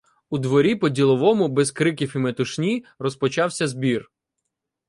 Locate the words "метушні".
2.19-2.85